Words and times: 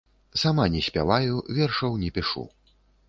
Сама 0.43 0.63
не 0.75 0.81
спяваю 0.87 1.35
і 1.49 1.59
вершаў 1.59 2.01
не 2.05 2.09
пішу. 2.17 2.47